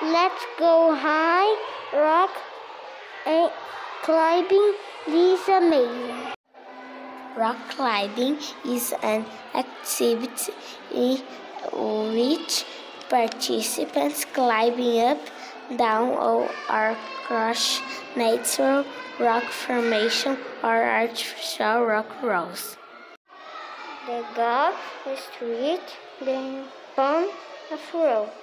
[0.00, 1.50] Let's go high
[1.92, 2.30] rock
[3.26, 3.50] and
[4.02, 4.74] climbing.
[5.08, 6.34] Is amazing.
[7.36, 9.24] Rock climbing is an
[9.54, 10.52] activity
[10.94, 11.18] in
[12.14, 12.64] which
[13.10, 15.18] participants climbing up,
[15.76, 17.82] down, or across
[18.14, 18.84] natural
[19.18, 22.76] rock formation or artificial rock walls.
[24.06, 24.74] The goal
[25.12, 26.62] is to reach the
[26.94, 27.30] bottom
[27.72, 28.38] of rope.